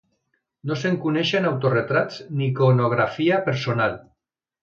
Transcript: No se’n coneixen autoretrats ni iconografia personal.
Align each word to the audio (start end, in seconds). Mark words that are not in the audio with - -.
No 0.69 0.77
se’n 0.83 0.95
coneixen 1.03 1.45
autoretrats 1.49 2.17
ni 2.39 2.47
iconografia 2.53 3.39
personal. 3.51 3.97